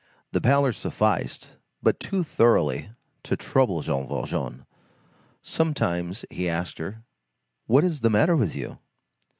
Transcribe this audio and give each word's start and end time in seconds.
This 0.31 0.41
pallor 0.41 0.71
sufficed 0.73 1.51
but 1.83 1.99
too 1.99 2.23
thoroughly 2.23 2.89
to 3.21 3.37
trouble 3.37 3.81
Jean 3.81 4.07
Valjean. 4.07 4.65
Sometimes 5.43 6.25
he 6.31 6.49
asked 6.49 6.79
her:— 6.79 7.03
"What 7.67 7.83
is 7.83 7.99
the 7.99 8.09
matter 8.09 8.35
with 8.35 8.55
you?" 8.55 8.79